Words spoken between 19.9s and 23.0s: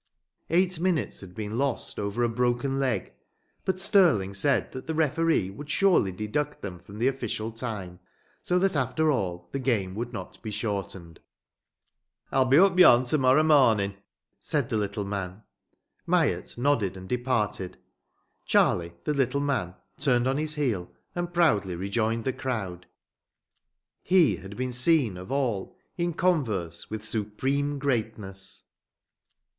turned on his heel and proudly rejoined the crowd.